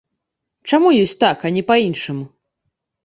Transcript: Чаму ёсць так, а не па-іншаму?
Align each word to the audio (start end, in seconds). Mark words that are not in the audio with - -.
Чаму 0.69 0.89
ёсць 1.03 1.15
так, 1.25 1.45
а 1.49 1.53
не 1.59 1.63
па-іншаму? 1.71 2.25